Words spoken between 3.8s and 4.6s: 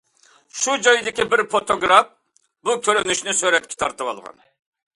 تارتىۋالغان.